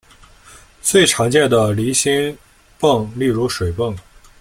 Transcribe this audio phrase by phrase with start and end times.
[0.81, 2.35] 最常见的离心
[2.79, 3.95] 泵例如水泵。